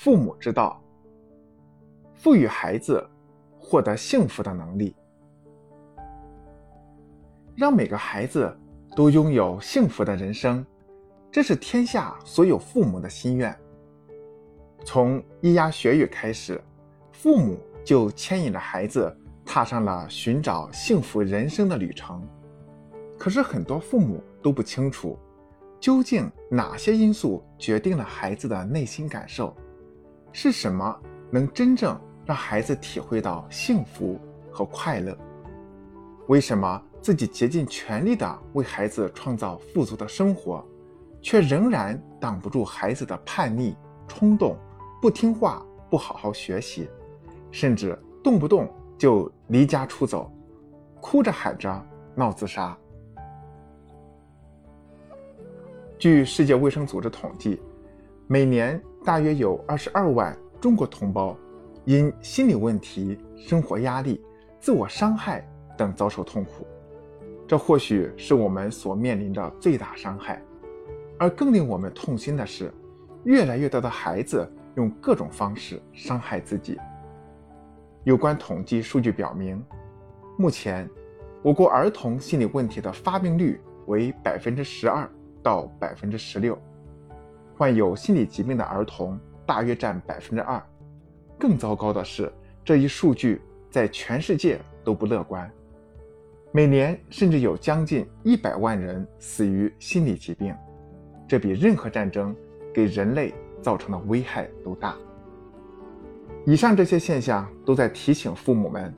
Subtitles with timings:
[0.00, 0.80] 父母之道，
[2.14, 3.04] 赋予孩子
[3.58, 4.94] 获得幸福的能力，
[7.56, 8.56] 让每个孩子
[8.94, 10.64] 都拥有幸福的人生，
[11.32, 13.52] 这是天下所有父母的心愿。
[14.84, 16.62] 从咿呀学语开始，
[17.10, 19.12] 父母就牵引着孩子
[19.44, 22.24] 踏上了寻找幸福人生的旅程。
[23.18, 25.18] 可是很多父母都不清楚，
[25.80, 29.52] 究竟哪些因素决定了孩子的内心感受。
[30.32, 30.96] 是什么
[31.30, 35.16] 能真正让孩子体会到幸福和快乐？
[36.28, 40.64] 为什么自己竭尽全力的为孩子创造富足的生活，
[41.22, 43.74] 却仍然挡不住孩子的叛逆、
[44.06, 44.56] 冲动、
[45.00, 46.88] 不听话、不好好学习，
[47.50, 50.30] 甚至动不动就离家出走，
[51.00, 52.76] 哭着喊着闹自杀？
[55.98, 57.60] 据世界卫生组织统计，
[58.28, 58.80] 每年。
[59.04, 61.34] 大约有二十二万中国同胞
[61.86, 64.20] 因心理问题、生活压力、
[64.60, 65.48] 自我伤害
[65.78, 66.66] 等遭受痛苦，
[67.46, 70.42] 这或许是我们所面临的最大伤害。
[71.16, 72.70] 而更令我们痛心的是，
[73.24, 76.76] 越来越多的孩子用各种方式伤害自己。
[78.04, 79.64] 有关统计数据表明，
[80.36, 80.86] 目前
[81.40, 85.08] 我国儿童心理问题的发病率为百分之十二
[85.42, 86.58] 到百分之十六。
[87.58, 90.62] 患有心理疾病的儿童大约占百分之二，
[91.36, 92.32] 更糟糕的是，
[92.64, 95.50] 这一数据在全世界都不乐观。
[96.52, 100.54] 每年甚至有将近一百万人死于心理疾病，
[101.26, 102.34] 这比任何战争
[102.72, 104.94] 给人类造成的危害都大。
[106.46, 108.94] 以上这些现象都在提醒父母们，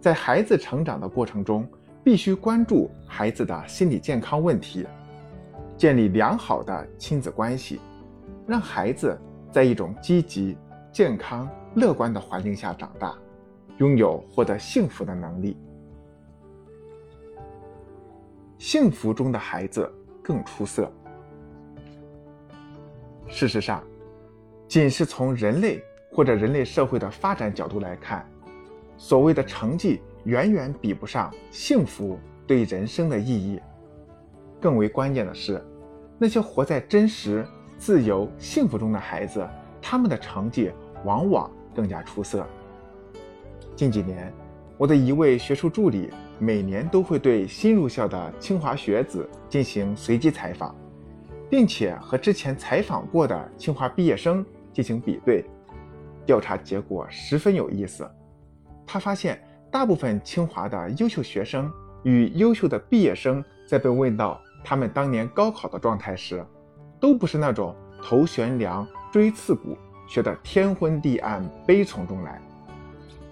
[0.00, 1.68] 在孩子成长的过程中，
[2.02, 4.86] 必须关注孩子的心理健康问题，
[5.76, 7.78] 建立良好的亲子关系。
[8.46, 9.18] 让孩子
[9.50, 10.56] 在一种积极、
[10.92, 13.14] 健康、乐观的环境下长大，
[13.78, 15.56] 拥有获得幸福的能力。
[18.58, 19.90] 幸福中的孩子
[20.22, 20.92] 更出色。
[23.26, 23.82] 事实上，
[24.68, 28.28] 仅是从人类或者人类社会的发展角度来看，
[28.96, 33.60] 所谓的成绩远远比不上幸福对人生的意义。
[34.60, 35.64] 更为关键的是，
[36.18, 37.46] 那些活在真实。
[37.80, 39.48] 自由幸福中的孩子，
[39.80, 40.70] 他们的成绩
[41.02, 42.46] 往往更加出色。
[43.74, 44.30] 近几年，
[44.76, 50.76] 我的一位学术助理每年都会对新入校的清华学子进行随机采访，
[51.48, 55.42] 并且和之前采访过的清华毕业生进行比对。
[56.26, 58.06] 调查结果十分有意思，
[58.86, 66.44] 他发现大部分清华的优秀学生与优秀的毕业生在被问到他们当年高考的状态时，
[67.00, 72.40] 都不是那种头悬梁、锥刺股、学得天昏地暗、悲从中来。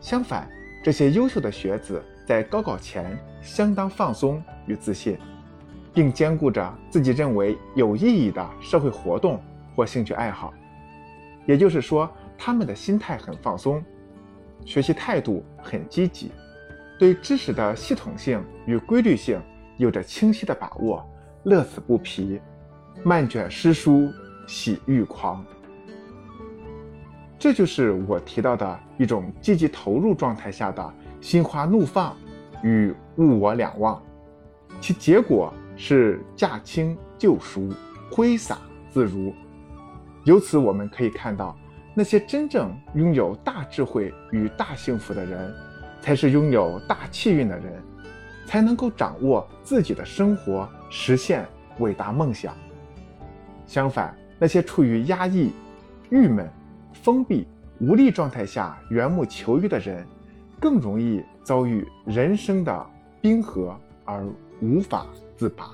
[0.00, 0.48] 相反，
[0.84, 5.18] 这些优秀的学子在高考前相当放松与自信，
[5.92, 9.42] 并兼顾着自己认为有意义的社会活动
[9.74, 10.54] 或兴趣爱好。
[11.44, 13.82] 也就是说，他们的心态很放松，
[14.64, 16.30] 学习态度很积极，
[16.98, 19.40] 对知识的系统性与规律性
[19.76, 21.04] 有着清晰的把握，
[21.44, 22.40] 乐此不疲。
[23.04, 24.10] 漫卷诗书
[24.46, 25.44] 喜欲狂，
[27.38, 32.16] 这就是我提到的一种积极投入状态下的心花怒放
[32.62, 34.02] 与物我两忘，
[34.80, 37.68] 其结果是驾轻就熟，
[38.10, 38.58] 挥洒
[38.90, 39.32] 自如。
[40.24, 41.56] 由此我们可以看到，
[41.94, 45.54] 那些真正拥有大智慧与大幸福的人，
[46.00, 47.80] 才是拥有大气运的人，
[48.46, 51.46] 才能够掌握自己的生活，实现
[51.78, 52.52] 伟大梦想。
[53.66, 55.52] 相反，那些处于压抑、
[56.10, 56.48] 郁闷、
[56.92, 57.46] 封闭、
[57.80, 60.06] 无力状态下缘木求鱼的人，
[60.60, 62.86] 更容易遭遇人生的
[63.20, 64.24] 冰河而
[64.60, 65.06] 无法
[65.36, 65.70] 自拔。